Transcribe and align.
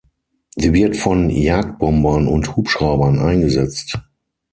Sie 0.55 0.73
wird 0.73 0.97
von 0.97 1.29
Jagdbombern 1.29 2.27
und 2.27 2.55
Hubschraubern 2.55 3.19
eingesetzt. 3.19 3.99